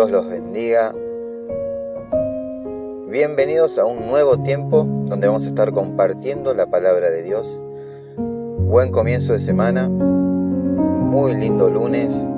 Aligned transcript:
Dios 0.00 0.12
los 0.12 0.30
bendiga. 0.30 0.94
Bienvenidos 3.10 3.78
a 3.78 3.84
un 3.84 4.06
nuevo 4.06 4.38
tiempo 4.38 4.86
donde 5.04 5.26
vamos 5.26 5.44
a 5.44 5.48
estar 5.48 5.72
compartiendo 5.72 6.54
la 6.54 6.64
palabra 6.64 7.10
de 7.10 7.22
Dios. 7.22 7.60
Buen 8.16 8.92
comienzo 8.92 9.34
de 9.34 9.40
semana, 9.40 9.90
muy 9.90 11.34
lindo 11.34 11.68
lunes 11.68 12.30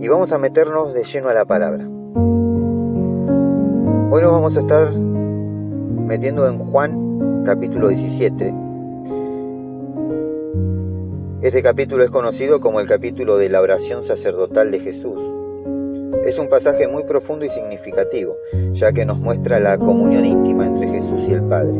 y 0.00 0.08
vamos 0.08 0.32
a 0.32 0.38
meternos 0.38 0.92
de 0.92 1.02
lleno 1.04 1.30
a 1.30 1.32
la 1.32 1.46
palabra. 1.46 1.84
Hoy 4.10 4.20
nos 4.20 4.32
vamos 4.32 4.54
a 4.58 4.60
estar 4.60 4.92
metiendo 4.92 6.46
en 6.46 6.58
Juan 6.58 7.42
capítulo 7.46 7.88
17 7.88 8.54
este 11.40 11.60
capítulo 11.60 12.04
es 12.04 12.10
conocido 12.10 12.60
como 12.60 12.78
el 12.78 12.86
capítulo 12.86 13.36
de 13.36 13.48
la 13.48 13.60
oración 13.60 14.04
sacerdotal 14.04 14.70
de 14.70 14.78
Jesús. 14.78 15.41
Es 16.24 16.38
un 16.38 16.48
pasaje 16.48 16.86
muy 16.86 17.02
profundo 17.02 17.44
y 17.44 17.50
significativo, 17.50 18.36
ya 18.72 18.92
que 18.92 19.04
nos 19.04 19.18
muestra 19.18 19.58
la 19.58 19.76
comunión 19.78 20.24
íntima 20.24 20.66
entre 20.66 20.88
Jesús 20.88 21.26
y 21.28 21.32
el 21.32 21.42
Padre, 21.42 21.78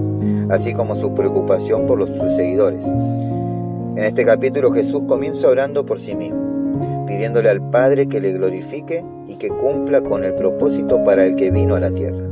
así 0.51 0.73
como 0.73 0.97
su 0.97 1.15
preocupación 1.15 1.87
por 1.87 1.99
los, 1.99 2.11
sus 2.11 2.35
seguidores. 2.35 2.85
En 2.85 4.05
este 4.05 4.25
capítulo 4.25 4.73
Jesús 4.73 5.05
comienza 5.07 5.49
orando 5.49 5.87
por 5.87 6.01
sí 6.01 6.15
mismo, 6.15 7.05
pidiéndole 7.07 7.51
al 7.51 7.69
Padre 7.71 8.07
que 8.07 8.21
le 8.21 8.33
glorifique 8.33 9.05
y 9.27 9.37
que 9.37 9.49
cumpla 9.49 10.01
con 10.01 10.25
el 10.25 10.35
propósito 10.35 11.05
para 11.05 11.25
el 11.25 11.37
que 11.37 11.51
vino 11.51 11.77
a 11.77 11.81
la 11.81 11.91
tierra. 11.91 12.27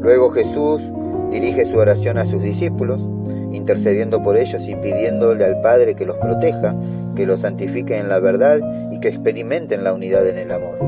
Luego 0.00 0.30
Jesús 0.30 0.92
dirige 1.30 1.66
su 1.66 1.78
oración 1.78 2.18
a 2.18 2.24
sus 2.24 2.42
discípulos, 2.42 3.00
intercediendo 3.56 4.22
por 4.22 4.36
ellos 4.36 4.68
y 4.68 4.76
pidiéndole 4.76 5.44
al 5.44 5.60
Padre 5.60 5.94
que 5.94 6.06
los 6.06 6.16
proteja, 6.16 6.76
que 7.14 7.26
los 7.26 7.40
santifique 7.40 7.96
en 7.96 8.08
la 8.08 8.20
verdad 8.20 8.60
y 8.92 9.00
que 9.00 9.08
experimenten 9.08 9.82
la 9.82 9.92
unidad 9.92 10.28
en 10.28 10.38
el 10.38 10.52
amor. 10.52 10.78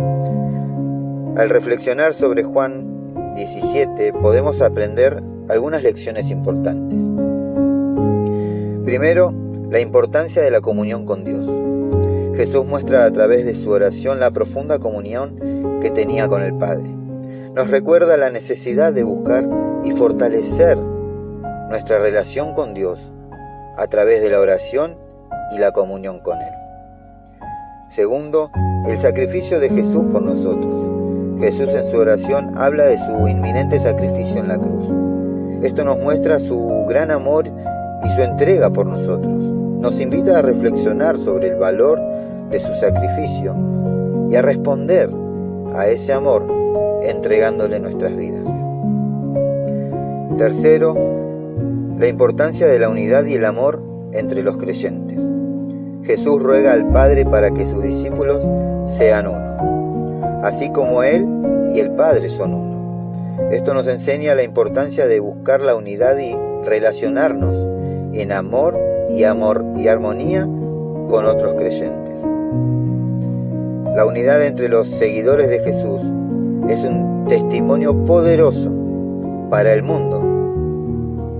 Al 1.38 1.50
reflexionar 1.50 2.12
sobre 2.12 2.42
Juan 2.42 3.14
17 3.34 4.12
podemos 4.20 4.60
aprender 4.60 5.22
algunas 5.48 5.82
lecciones 5.82 6.30
importantes. 6.30 7.02
Primero, 8.84 9.34
la 9.70 9.80
importancia 9.80 10.42
de 10.42 10.50
la 10.50 10.60
comunión 10.60 11.04
con 11.04 11.24
Dios. 11.24 11.46
Jesús 12.36 12.66
muestra 12.66 13.04
a 13.04 13.10
través 13.10 13.44
de 13.44 13.54
su 13.54 13.70
oración 13.70 14.20
la 14.20 14.30
profunda 14.30 14.78
comunión 14.78 15.80
que 15.80 15.90
tenía 15.90 16.28
con 16.28 16.42
el 16.42 16.54
Padre. 16.54 16.88
Nos 17.54 17.70
recuerda 17.70 18.16
la 18.16 18.30
necesidad 18.30 18.92
de 18.92 19.02
buscar 19.02 19.48
y 19.84 19.90
fortalecer 19.90 20.78
nuestra 21.68 21.98
relación 21.98 22.54
con 22.54 22.74
Dios 22.74 23.12
a 23.76 23.86
través 23.86 24.22
de 24.22 24.30
la 24.30 24.40
oración 24.40 24.96
y 25.54 25.58
la 25.58 25.72
comunión 25.72 26.20
con 26.20 26.38
Él. 26.38 26.52
Segundo, 27.88 28.50
el 28.86 28.98
sacrificio 28.98 29.60
de 29.60 29.70
Jesús 29.70 30.04
por 30.12 30.22
nosotros. 30.22 30.88
Jesús 31.40 31.68
en 31.68 31.86
su 31.86 31.96
oración 31.96 32.52
habla 32.56 32.84
de 32.84 32.98
su 32.98 33.28
inminente 33.28 33.78
sacrificio 33.80 34.40
en 34.40 34.48
la 34.48 34.58
cruz. 34.58 34.94
Esto 35.62 35.84
nos 35.84 35.98
muestra 35.98 36.38
su 36.38 36.86
gran 36.88 37.10
amor 37.10 37.46
y 37.46 38.10
su 38.14 38.22
entrega 38.22 38.70
por 38.70 38.86
nosotros. 38.86 39.44
Nos 39.44 40.00
invita 40.00 40.38
a 40.38 40.42
reflexionar 40.42 41.16
sobre 41.18 41.48
el 41.48 41.56
valor 41.56 42.00
de 42.50 42.60
su 42.60 42.72
sacrificio 42.74 43.56
y 44.30 44.36
a 44.36 44.42
responder 44.42 45.10
a 45.74 45.86
ese 45.86 46.12
amor 46.12 46.44
entregándole 47.02 47.78
nuestras 47.78 48.14
vidas. 48.16 48.46
Tercero, 50.36 50.94
la 51.98 52.06
importancia 52.06 52.68
de 52.68 52.78
la 52.78 52.88
unidad 52.88 53.24
y 53.24 53.34
el 53.34 53.44
amor 53.44 53.82
entre 54.12 54.44
los 54.44 54.56
creyentes. 54.56 55.20
Jesús 56.04 56.40
ruega 56.40 56.72
al 56.72 56.88
Padre 56.90 57.26
para 57.26 57.50
que 57.50 57.66
sus 57.66 57.82
discípulos 57.82 58.48
sean 58.86 59.26
uno, 59.26 60.40
así 60.44 60.70
como 60.70 61.02
Él 61.02 61.26
y 61.74 61.80
el 61.80 61.90
Padre 61.90 62.28
son 62.28 62.54
uno. 62.54 63.50
Esto 63.50 63.74
nos 63.74 63.88
enseña 63.88 64.36
la 64.36 64.44
importancia 64.44 65.08
de 65.08 65.18
buscar 65.18 65.60
la 65.60 65.74
unidad 65.74 66.16
y 66.18 66.36
relacionarnos 66.64 67.66
en 68.12 68.30
amor 68.30 68.78
y 69.08 69.24
amor 69.24 69.64
y 69.76 69.88
armonía 69.88 70.44
con 71.08 71.24
otros 71.24 71.56
creyentes. 71.56 72.16
La 73.96 74.06
unidad 74.06 74.46
entre 74.46 74.68
los 74.68 74.86
seguidores 74.86 75.48
de 75.48 75.58
Jesús 75.58 76.00
es 76.68 76.84
un 76.84 77.26
testimonio 77.28 78.04
poderoso 78.04 78.70
para 79.50 79.72
el 79.72 79.82
mundo 79.82 80.17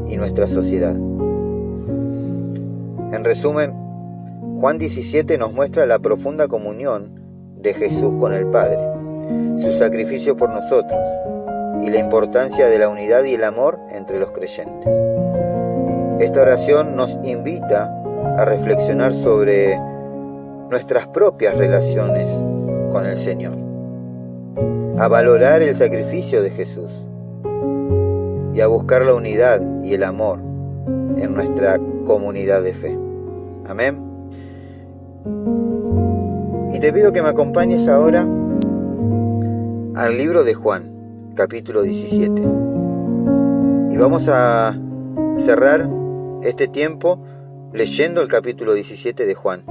y 0.08 0.16
nuestra 0.16 0.46
sociedad. 0.46 0.96
En 3.12 3.24
resumen, 3.24 3.72
Juan 4.56 4.78
17 4.78 5.38
nos 5.38 5.52
muestra 5.52 5.86
la 5.86 5.98
profunda 5.98 6.48
comunión 6.48 7.12
de 7.60 7.74
Jesús 7.74 8.14
con 8.19 8.32
el 8.32 8.46
Padre, 8.48 8.80
su 9.56 9.72
sacrificio 9.78 10.36
por 10.36 10.50
nosotros 10.50 11.00
y 11.82 11.91
la 11.91 11.98
importancia 11.98 12.66
de 12.66 12.78
la 12.78 12.88
unidad 12.88 13.24
y 13.24 13.34
el 13.34 13.44
amor 13.44 13.78
entre 13.91 14.19
los 14.19 14.32
creyentes. 14.32 14.94
Esta 16.20 16.42
oración 16.42 16.96
nos 16.96 17.19
invita 17.25 17.94
a 18.36 18.44
reflexionar 18.44 19.14
sobre 19.14 19.78
nuestras 20.70 21.06
propias 21.08 21.56
relaciones 21.56 22.28
con 22.90 23.06
el 23.06 23.16
Señor, 23.16 23.56
a 24.98 25.08
valorar 25.08 25.62
el 25.62 25.75
sacrificio 25.75 26.42
de 26.42 26.50
Jesús 26.50 27.04
buscar 28.68 29.04
la 29.04 29.14
unidad 29.14 29.60
y 29.82 29.94
el 29.94 30.02
amor 30.02 30.40
en 31.16 31.34
nuestra 31.34 31.78
comunidad 32.04 32.62
de 32.62 32.74
fe. 32.74 32.98
Amén. 33.66 34.08
Y 36.72 36.80
te 36.80 36.92
pido 36.92 37.12
que 37.12 37.22
me 37.22 37.28
acompañes 37.28 37.88
ahora 37.88 38.22
al 39.96 40.16
libro 40.16 40.44
de 40.44 40.54
Juan, 40.54 41.32
capítulo 41.34 41.82
17. 41.82 42.42
Y 43.90 43.96
vamos 43.96 44.28
a 44.28 44.78
cerrar 45.36 45.88
este 46.42 46.68
tiempo 46.68 47.20
leyendo 47.72 48.22
el 48.22 48.28
capítulo 48.28 48.74
17 48.74 49.26
de 49.26 49.34
Juan 49.34 49.62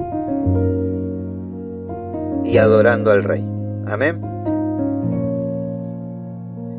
y 2.44 2.58
adorando 2.58 3.10
al 3.10 3.24
Rey. 3.24 3.46
Amén. 3.86 4.37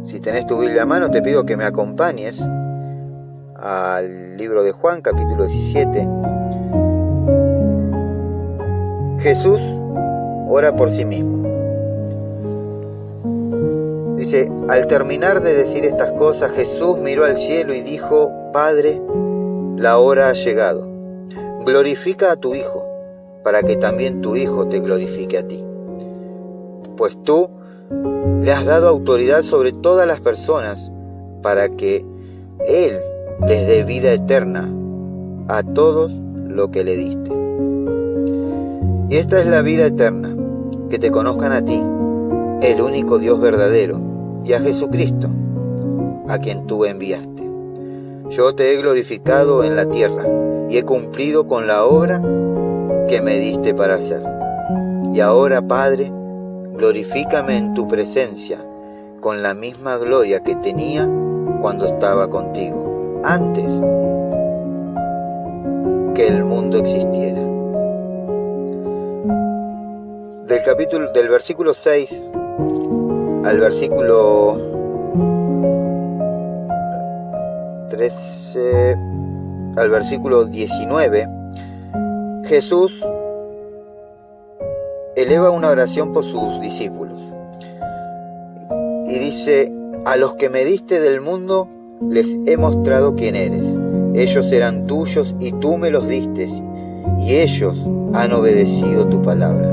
Si 0.10 0.20
tenés 0.20 0.48
tu 0.48 0.58
Biblia 0.58 0.82
a 0.82 0.86
mano, 0.88 1.12
te 1.12 1.22
pido 1.22 1.46
que 1.46 1.56
me 1.56 1.66
acompañes 1.66 2.42
al 3.56 4.38
libro 4.38 4.64
de 4.64 4.72
Juan, 4.72 5.02
capítulo 5.04 5.46
17. 5.46 6.10
Jesús 9.20 9.60
ora 10.48 10.76
por 10.76 10.90
sí 10.90 11.06
mismo. 11.06 11.44
Dice, 14.16 14.52
al 14.68 14.88
terminar 14.88 15.42
de 15.42 15.56
decir 15.56 15.86
estas 15.86 16.12
cosas, 16.14 16.54
Jesús 16.54 16.98
miró 16.98 17.24
al 17.24 17.38
cielo 17.38 17.76
y 17.76 17.84
dijo, 17.84 18.32
Padre, 18.52 19.00
la 19.78 20.00
hora 20.00 20.30
ha 20.30 20.34
llegado. 20.34 20.88
Glorifica 21.68 22.32
a 22.32 22.36
tu 22.36 22.56
Hijo, 22.56 22.84
para 23.44 23.62
que 23.62 23.76
también 23.76 24.22
tu 24.22 24.36
Hijo 24.36 24.68
te 24.68 24.80
glorifique 24.80 25.38
a 25.38 25.48
ti. 25.48 25.64
Pues 26.98 27.16
tú 27.24 27.59
le 28.42 28.52
has 28.52 28.66
dado 28.66 28.88
autoridad 28.88 29.44
sobre 29.44 29.72
todas 29.74 30.08
las 30.08 30.20
personas 30.22 30.92
para 31.42 31.70
que 31.70 32.06
Él 32.66 33.00
les 33.48 33.68
dé 33.68 33.84
vida 33.84 34.14
eterna 34.14 34.70
a 35.48 35.64
todos 35.64 36.12
lo 36.48 36.72
que 36.72 36.84
le 36.84 36.96
diste. 36.96 37.32
Y 39.10 39.18
esta 39.18 39.40
es 39.40 39.48
la 39.48 39.62
vida 39.62 39.88
eterna, 39.88 40.36
que 40.90 41.00
te 41.00 41.12
conozcan 41.12 41.52
a 41.52 41.66
ti, 41.66 41.82
el 42.62 42.82
único 42.82 43.18
Dios 43.20 43.40
verdadero, 43.40 44.00
y 44.46 44.54
a 44.54 44.60
Jesucristo, 44.60 45.30
a 46.28 46.38
quien 46.38 46.68
tú 46.68 46.86
enviaste. 46.86 47.50
Yo 48.30 48.54
te 48.54 48.74
he 48.74 48.82
glorificado 48.82 49.64
en 49.64 49.76
la 49.76 49.86
tierra 49.86 50.24
y 50.70 50.78
he 50.78 50.84
cumplido 50.84 51.48
con 51.48 51.66
la 51.66 51.84
obra 51.86 52.22
que 53.08 53.22
me 53.22 53.40
diste 53.40 53.74
para 53.74 53.96
hacer. 53.96 54.24
Y 55.14 55.20
ahora, 55.20 55.64
Padre, 55.64 56.12
glorifícame 56.80 57.58
en 57.58 57.74
tu 57.74 57.90
presencia 57.90 58.58
con 59.20 59.44
la 59.44 59.54
misma 59.54 59.98
gloria 59.98 60.40
que 60.40 60.56
tenía 60.56 61.06
cuando 61.60 61.86
estaba 61.86 62.30
contigo, 62.30 63.20
antes 63.26 63.66
que 66.16 66.28
el 66.28 66.46
mundo 66.46 66.78
existiera. 66.78 67.42
Del 70.48 70.64
capítulo 70.66 71.12
del 71.12 71.28
versículo 71.28 71.74
6 71.74 72.28
al 73.44 73.60
versículo 73.60 74.58
13 77.90 78.98
al 79.76 79.90
versículo 79.90 80.46
19 80.46 81.28
Jesús 82.46 83.04
eleva 85.30 85.52
una 85.52 85.70
oración 85.70 86.12
por 86.12 86.24
sus 86.24 86.60
discípulos. 86.60 87.22
Y 89.06 89.20
dice, 89.20 89.72
a 90.06 90.18
los 90.18 90.34
que 90.34 90.50
me 90.50 90.66
diste 90.66 91.00
del 91.00 91.22
mundo, 91.22 91.70
les 92.10 92.36
he 92.48 92.58
mostrado 92.58 93.14
quién 93.14 93.36
eres. 93.36 93.64
Ellos 94.16 94.52
eran 94.52 94.88
tuyos 94.88 95.36
y 95.40 95.52
tú 95.52 95.78
me 95.78 95.92
los 95.92 96.08
diste, 96.08 96.48
y 97.20 97.36
ellos 97.36 97.78
han 98.16 98.34
obedecido 98.34 99.08
tu 99.08 99.22
palabra. 99.22 99.72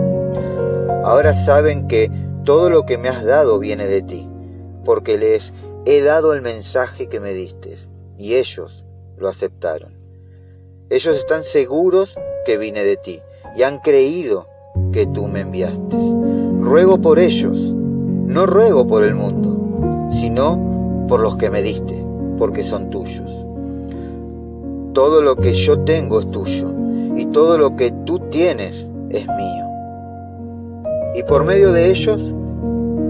Ahora 1.05 1.33
saben 1.33 1.89
que 1.89 2.11
todo 2.45 2.69
lo 2.69 2.85
que 2.85 2.99
me 2.99 3.09
has 3.09 3.25
dado 3.25 3.59
viene 3.59 3.87
de 3.87 4.03
ti, 4.03 4.29
porque 4.85 5.17
les 5.17 5.55
he 5.87 6.03
dado 6.03 6.35
el 6.35 6.43
mensaje 6.43 7.07
que 7.07 7.19
me 7.19 7.33
diste, 7.33 7.79
y 8.19 8.35
ellos 8.35 8.85
lo 9.17 9.27
aceptaron. 9.27 9.97
Ellos 10.91 11.17
están 11.17 11.45
seguros 11.45 12.19
que 12.45 12.59
vine 12.59 12.85
de 12.85 12.99
ti, 12.99 13.23
y 13.57 13.63
han 13.63 13.79
creído 13.79 14.49
que 14.93 15.07
tú 15.07 15.27
me 15.27 15.41
enviaste. 15.41 15.97
Ruego 16.61 16.99
por 16.99 17.19
ellos, 17.19 17.61
no 18.27 18.47
ruego 18.47 18.87
por 18.87 19.05
el 19.05 19.15
mundo, 19.15 20.09
sino 20.11 21.07
por 21.09 21.21
los 21.21 21.37
que 21.37 21.51
me 21.51 21.63
diste, 21.63 22.05
porque 22.39 22.63
son 22.63 22.91
tuyos. 22.91 23.47
Todo 24.93 25.23
lo 25.23 25.37
que 25.37 25.53
yo 25.53 25.81
tengo 25.81 26.21
es 26.21 26.31
tuyo, 26.31 26.73
y 27.15 27.27
todo 27.27 27.59
lo 27.59 27.77
que 27.77 27.91
tú 28.05 28.19
tienes 28.31 28.87
es 29.11 29.27
mío. 29.27 29.67
Y 31.15 31.23
por 31.23 31.45
medio 31.45 31.73
de 31.73 31.91
ellos 31.91 32.35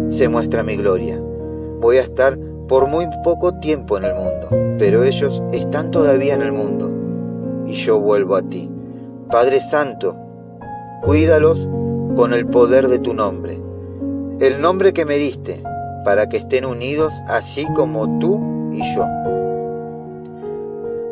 se 0.08 0.28
muestra 0.28 0.62
mi 0.62 0.76
gloria. 0.76 1.20
Voy 1.80 1.96
a 1.98 2.02
estar 2.02 2.38
por 2.68 2.88
muy 2.88 3.06
poco 3.22 3.52
tiempo 3.60 3.96
en 3.96 4.04
el 4.04 4.14
mundo, 4.14 4.76
pero 4.78 5.04
ellos 5.04 5.42
están 5.52 5.90
todavía 5.90 6.34
en 6.34 6.42
el 6.42 6.52
mundo, 6.52 6.90
y 7.66 7.72
yo 7.74 8.00
vuelvo 8.00 8.36
a 8.36 8.42
ti. 8.42 8.68
Padre 9.30 9.60
Santo, 9.60 10.16
cuídalos 11.02 11.68
con 12.16 12.32
el 12.32 12.46
poder 12.46 12.88
de 12.88 12.98
tu 12.98 13.14
nombre, 13.14 13.60
el 14.40 14.60
nombre 14.60 14.92
que 14.92 15.04
me 15.04 15.16
diste, 15.16 15.62
para 16.04 16.28
que 16.28 16.36
estén 16.36 16.64
unidos 16.64 17.12
así 17.26 17.66
como 17.74 18.18
tú 18.18 18.70
y 18.72 18.78
yo. 18.94 19.06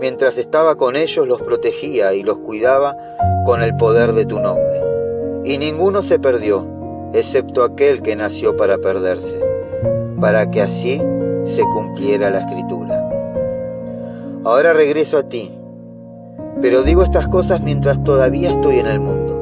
Mientras 0.00 0.38
estaba 0.38 0.76
con 0.76 0.96
ellos 0.96 1.26
los 1.26 1.40
protegía 1.42 2.14
y 2.14 2.22
los 2.22 2.38
cuidaba 2.38 2.96
con 3.44 3.62
el 3.62 3.74
poder 3.76 4.12
de 4.12 4.26
tu 4.26 4.38
nombre. 4.38 4.82
Y 5.44 5.58
ninguno 5.58 6.02
se 6.02 6.18
perdió, 6.18 6.66
excepto 7.12 7.62
aquel 7.62 8.02
que 8.02 8.16
nació 8.16 8.56
para 8.56 8.78
perderse, 8.78 9.40
para 10.20 10.50
que 10.50 10.62
así 10.62 11.02
se 11.44 11.62
cumpliera 11.62 12.30
la 12.30 12.40
escritura. 12.40 13.08
Ahora 14.44 14.72
regreso 14.74 15.18
a 15.18 15.22
ti, 15.22 15.50
pero 16.60 16.82
digo 16.82 17.02
estas 17.02 17.28
cosas 17.28 17.62
mientras 17.62 18.02
todavía 18.04 18.50
estoy 18.50 18.78
en 18.78 18.86
el 18.86 19.00
mundo, 19.00 19.33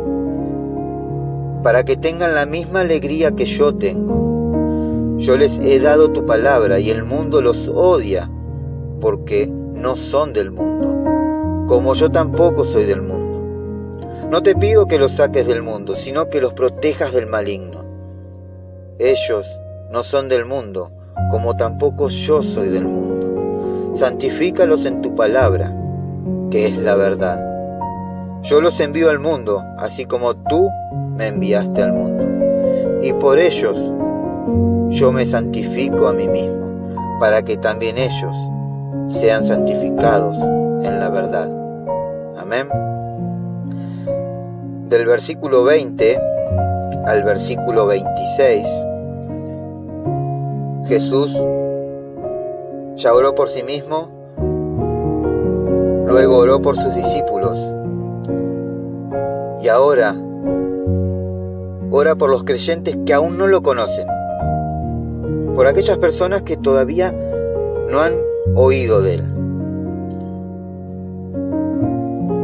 para 1.62 1.84
que 1.84 1.96
tengan 1.96 2.34
la 2.34 2.46
misma 2.46 2.80
alegría 2.80 3.32
que 3.32 3.44
yo 3.44 3.74
tengo. 3.74 5.16
Yo 5.18 5.36
les 5.36 5.58
he 5.58 5.78
dado 5.78 6.10
tu 6.10 6.26
palabra 6.26 6.80
y 6.80 6.90
el 6.90 7.04
mundo 7.04 7.40
los 7.42 7.68
odia 7.68 8.30
porque 9.00 9.46
no 9.46 9.96
son 9.96 10.32
del 10.32 10.50
mundo, 10.50 11.66
como 11.68 11.94
yo 11.94 12.10
tampoco 12.10 12.64
soy 12.64 12.84
del 12.84 13.02
mundo. 13.02 14.28
No 14.30 14.42
te 14.42 14.54
pido 14.54 14.86
que 14.86 14.98
los 14.98 15.12
saques 15.12 15.46
del 15.46 15.62
mundo, 15.62 15.94
sino 15.94 16.28
que 16.28 16.40
los 16.40 16.54
protejas 16.54 17.12
del 17.12 17.26
maligno. 17.26 17.84
Ellos 18.98 19.46
no 19.90 20.02
son 20.02 20.28
del 20.28 20.44
mundo, 20.44 20.90
como 21.30 21.56
tampoco 21.56 22.08
yo 22.08 22.42
soy 22.42 22.68
del 22.68 22.84
mundo. 22.84 23.92
Santifícalos 23.94 24.86
en 24.86 25.02
tu 25.02 25.14
palabra, 25.14 25.76
que 26.50 26.66
es 26.66 26.78
la 26.78 26.94
verdad. 26.94 27.51
Yo 28.42 28.60
los 28.60 28.78
envío 28.80 29.10
al 29.10 29.18
mundo, 29.18 29.62
así 29.78 30.04
como 30.04 30.34
tú 30.34 30.68
me 31.16 31.28
enviaste 31.28 31.82
al 31.82 31.92
mundo. 31.92 32.24
Y 33.02 33.12
por 33.14 33.38
ellos 33.38 33.76
yo 34.88 35.12
me 35.12 35.26
santifico 35.26 36.08
a 36.08 36.12
mí 36.12 36.28
mismo, 36.28 37.18
para 37.20 37.42
que 37.42 37.56
también 37.56 37.98
ellos 37.98 38.34
sean 39.08 39.44
santificados 39.44 40.36
en 40.36 41.00
la 41.00 41.08
verdad. 41.08 41.50
Amén 42.38 42.68
del 44.92 45.06
versículo 45.06 45.64
20 45.64 46.20
al 47.06 47.24
versículo 47.24 47.86
26, 47.86 48.66
Jesús 50.86 51.32
ya 52.96 53.14
oró 53.14 53.34
por 53.34 53.48
sí 53.48 53.62
mismo, 53.62 54.10
luego 56.06 56.36
oró 56.36 56.60
por 56.60 56.76
sus 56.76 56.94
discípulos 56.94 57.58
y 59.62 59.68
ahora 59.68 60.16
ora 61.90 62.16
por 62.16 62.30
los 62.30 62.44
creyentes 62.44 62.96
que 63.06 63.14
aún 63.14 63.38
no 63.38 63.46
lo 63.46 63.62
conocen, 63.62 64.06
por 65.54 65.66
aquellas 65.66 65.98
personas 65.98 66.42
que 66.42 66.56
todavía 66.56 67.12
no 67.90 68.00
han 68.00 68.14
oído 68.56 69.02
de 69.02 69.14
él. 69.14 69.22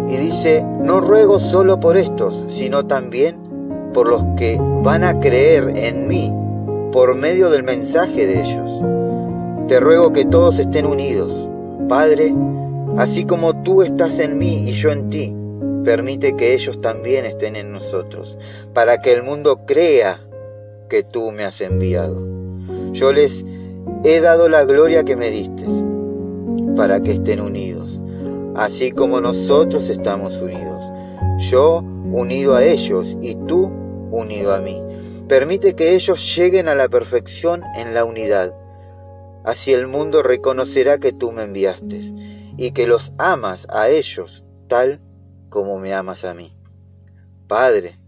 Y 0.09 0.17
dice, 0.17 0.65
no 0.85 1.01
ruego 1.01 1.41
solo 1.41 1.81
por 1.81 1.97
estos, 1.97 2.45
sino 2.47 2.87
también 2.87 3.37
por 3.93 4.09
los 4.09 4.25
que 4.37 4.59
van 4.83 5.03
a 5.03 5.19
creer 5.19 5.73
en 5.77 6.09
mí 6.09 6.33
por 6.93 7.15
medio 7.15 7.51
del 7.51 7.63
mensaje 7.63 8.27
de 8.27 8.41
ellos. 8.41 8.81
Te 9.67 9.81
ruego 9.81 10.13
que 10.13 10.25
todos 10.25 10.59
estén 10.59 10.87
unidos. 10.87 11.33
Padre, 11.89 12.35
así 12.97 13.25
como 13.25 13.63
tú 13.63 13.83
estás 13.83 14.19
en 14.19 14.39
mí 14.39 14.65
y 14.67 14.73
yo 14.73 14.91
en 14.91 15.11
ti, 15.11 15.35
permite 15.89 16.37
que 16.37 16.53
ellos 16.53 16.81
también 16.83 17.25
estén 17.25 17.57
en 17.57 17.73
nosotros, 17.73 18.37
para 18.75 19.01
que 19.01 19.13
el 19.15 19.23
mundo 19.23 19.65
crea 19.67 20.21
que 20.91 21.03
tú 21.03 21.31
me 21.31 21.45
has 21.45 21.63
enviado. 21.63 22.21
Yo 22.93 23.11
les 23.13 23.43
he 24.05 24.21
dado 24.21 24.51
la 24.51 24.65
gloria 24.65 25.05
que 25.05 25.17
me 25.17 25.31
diste, 25.31 25.65
para 26.77 27.01
que 27.01 27.13
estén 27.13 27.41
unidos 27.41 27.99
así 28.59 28.91
como 28.91 29.21
nosotros 29.21 29.89
estamos 29.89 30.37
unidos. 30.39 30.85
Yo 31.39 31.85
unido 32.13 32.57
a 32.57 32.65
ellos 32.65 33.17
y 33.23 33.37
tú 33.47 33.71
unido 34.11 34.53
a 34.53 34.61
mí. 34.61 34.83
Permite 35.29 35.75
que 35.75 35.95
ellos 35.95 36.37
lleguen 36.37 36.69
a 36.69 36.75
la 36.75 36.89
perfección 36.89 37.63
en 37.77 37.95
la 37.95 38.05
unidad. 38.05 38.55
Así 39.45 39.73
el 39.73 39.87
mundo 39.87 40.23
reconocerá 40.23 40.99
que 40.99 41.13
tú 41.13 41.31
me 41.31 41.45
enviaste 41.45 42.01
y 42.57 42.73
que 42.73 42.89
los 42.89 43.13
amas 43.17 43.67
a 43.71 43.89
ellos 43.89 44.43
tal 44.67 45.01
como 45.49 45.79
me 45.79 45.95
amas 45.95 46.25
a 46.25 46.35
mí. 46.35 46.57
Padre, 47.47 47.99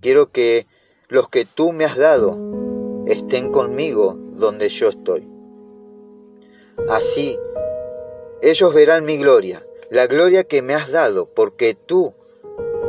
quiero 0.00 0.30
que 0.30 0.66
los 1.08 1.28
que 1.28 1.44
tú 1.44 1.72
me 1.72 1.84
has 1.84 1.96
dado 1.96 2.36
estén 3.06 3.50
conmigo 3.50 4.16
donde 4.34 4.68
yo 4.68 4.88
estoy. 4.88 5.28
Así 6.88 7.38
ellos 8.42 8.74
verán 8.74 9.04
mi 9.04 9.18
gloria, 9.18 9.64
la 9.88 10.08
gloria 10.08 10.42
que 10.42 10.62
me 10.62 10.74
has 10.74 10.90
dado, 10.90 11.26
porque 11.26 11.74
tú 11.74 12.12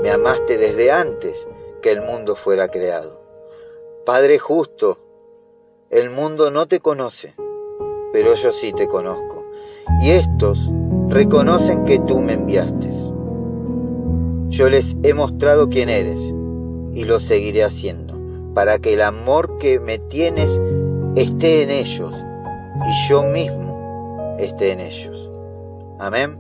me 0.02 0.10
amaste 0.10 0.58
desde 0.58 0.92
antes 0.92 1.48
que 1.82 1.92
el 1.92 2.02
mundo 2.02 2.36
fuera 2.36 2.70
creado. 2.70 3.22
Padre 4.04 4.40
justo, 4.40 4.98
el 5.92 6.10
mundo 6.10 6.50
no 6.50 6.68
te 6.68 6.80
conoce, 6.80 7.36
pero 8.12 8.34
yo 8.34 8.52
sí 8.52 8.74
te 8.74 8.88
conozco. 8.88 9.46
Y 10.02 10.10
estos 10.12 10.72
reconocen 11.10 11.86
que 11.86 12.00
tú 12.00 12.22
me 12.22 12.34
enviaste. 12.34 12.92
Yo 14.50 14.70
les 14.70 14.96
he 15.04 15.14
mostrado 15.14 15.70
quién 15.70 15.90
eres 15.90 16.20
y 16.94 17.06
lo 17.06 17.20
seguiré 17.20 17.64
haciendo, 17.64 18.14
para 18.54 18.78
que 18.78 18.94
el 18.94 19.02
amor 19.02 19.58
que 19.58 19.80
me 19.80 19.98
tienes 19.98 20.50
esté 21.16 21.64
en 21.64 21.72
ellos 21.72 22.14
y 22.16 23.10
yo 23.10 23.24
mismo 23.24 24.36
esté 24.38 24.72
en 24.72 24.80
ellos. 24.80 25.32
Amén. 26.00 26.38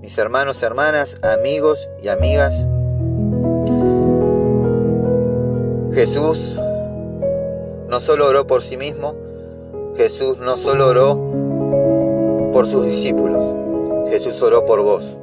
Mis 0.00 0.18
hermanos, 0.18 0.62
hermanas, 0.62 1.18
amigos 1.22 1.88
y 2.02 2.08
amigas, 2.08 2.54
Jesús 5.92 6.58
no 7.88 8.00
solo 8.00 8.28
oró 8.28 8.46
por 8.46 8.62
sí 8.62 8.76
mismo, 8.76 9.14
Jesús 9.96 10.38
no 10.38 10.56
solo 10.56 10.88
oró 10.88 12.50
por 12.52 12.66
sus 12.66 12.84
discípulos, 12.84 13.63
Jesús 14.08 14.42
oró 14.42 14.64
por 14.64 14.82
vos, 14.82 15.18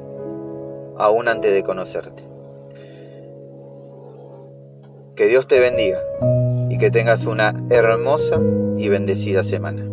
aún 0.98 1.28
antes 1.28 1.54
de 1.54 1.64
conocerte. 1.64 2.24
Que 5.16 5.28
Dios 5.28 5.48
te 5.48 5.60
bendiga 5.60 6.02
y 6.70 6.78
que 6.78 6.90
tengas 6.90 7.26
una 7.26 7.54
hermosa 7.70 8.42
y 8.78 8.90
bendecida 8.90 9.44
semana. 9.44 9.91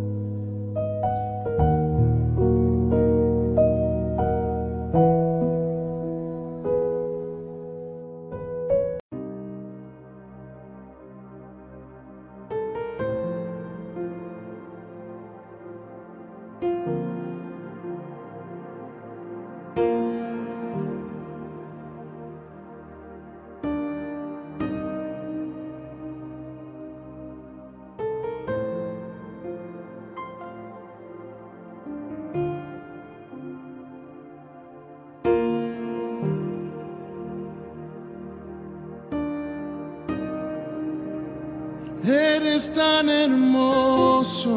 Eres 42.59 42.73
tan 42.73 43.07
hermoso, 43.07 44.53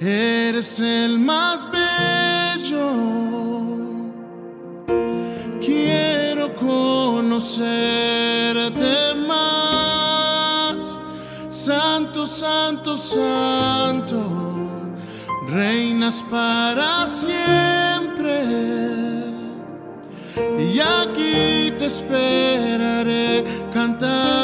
eres 0.00 0.80
el 0.80 1.20
más 1.20 1.68
bello. 1.70 2.90
Quiero 5.64 6.52
conocerte 6.56 7.44
más, 9.28 10.82
Santo, 11.48 12.26
Santo, 12.26 12.96
Santo, 12.96 14.18
reinas 15.48 16.24
para 16.28 17.06
siempre. 17.06 18.42
Y 20.58 20.80
aquí 20.80 21.70
te 21.78 21.84
esperaré 21.84 23.44
cantándote 23.72 24.43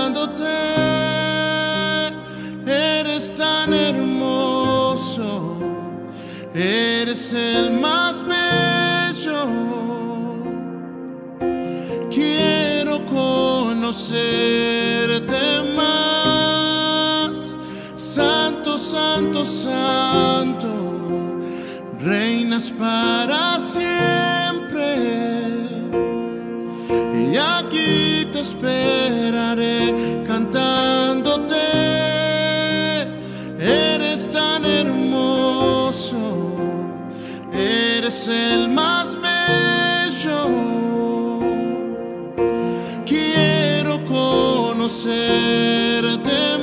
el 7.32 7.72
más 7.80 8.25
bello. 8.25 9.46
Quiero 12.10 13.06
conocerte 13.06 14.22
más, 15.76 17.56
Santo, 17.96 18.76
Santo, 18.76 19.44
Santo, 19.44 20.68
reinas 22.00 22.70
para 22.72 23.58
siempre. 23.58 24.96
Y 27.14 27.37
aquí 27.37 28.26
te 28.32 28.40
esperaré 28.40 30.25
cantándote. 30.26 31.89
Eres 38.20 38.28
el 38.28 38.68
más 38.68 39.16
bello. 39.20 40.48
Quiero 43.06 44.04
conocerte 44.04 45.08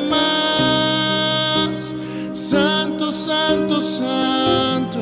más, 0.10 1.96
Santo, 2.34 3.12
Santo, 3.12 3.80
Santo, 3.82 5.00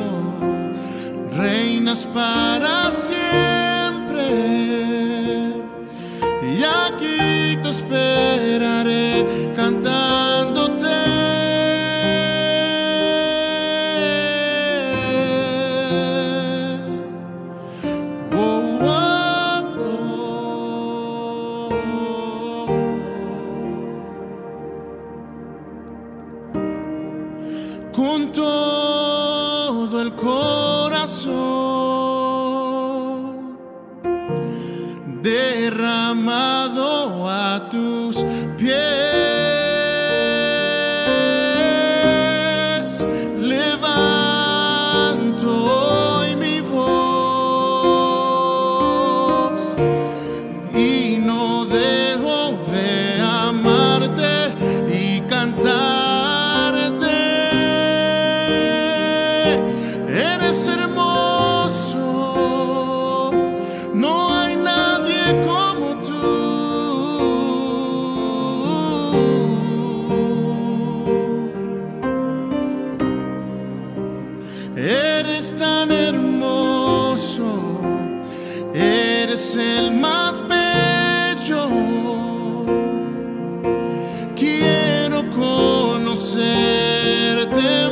reinas 1.32 2.06
para 2.06 2.90
siempre. 2.90 3.15
Eres 74.76 75.56
tan 75.56 75.90
hermoso, 75.90 77.46
eres 78.74 79.56
el 79.56 79.92
más 79.92 80.42
bello. 80.46 81.66
Quiero 84.36 85.24
conocerte 85.30 86.28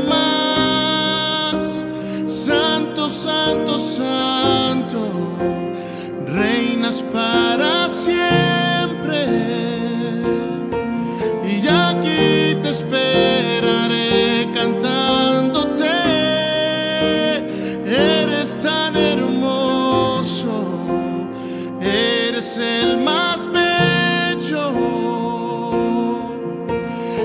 más, 0.06 1.54
Santo, 2.26 3.08
Santo, 3.08 3.78
Santo, 3.78 5.08
reinas 6.26 7.00
para 7.00 7.73
el 22.58 22.98
más 22.98 23.50
bello. 23.50 24.70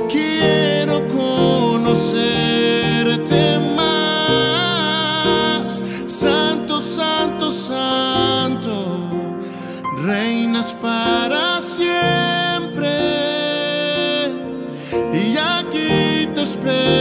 Quiero 0.09 1.07
conocerte 1.07 1.99
más, 3.75 5.83
Santo, 6.07 6.81
Santo, 6.81 7.51
Santo, 7.51 8.97
reinas 10.03 10.73
para 10.73 11.61
siempre. 11.61 12.89
Y 15.13 15.37
aquí 15.37 16.25
te 16.33 16.41
esperaré, 16.41 16.98